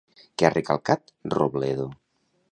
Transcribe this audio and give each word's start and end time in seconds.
Què 0.41 0.45
ha 0.47 0.51
recalcat 0.53 1.13
Robledo? 1.33 1.85